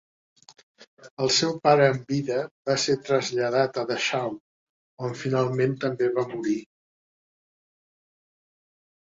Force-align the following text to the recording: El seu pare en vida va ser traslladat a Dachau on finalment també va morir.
El 1.25 1.27
seu 1.39 1.51
pare 1.65 1.89
en 1.95 1.99
vida 2.11 2.37
va 2.69 2.77
ser 2.85 2.95
traslladat 3.09 3.77
a 3.81 3.85
Dachau 3.91 4.33
on 5.09 5.15
finalment 5.21 5.77
també 5.85 6.11
va 6.17 6.27
morir. 6.33 6.59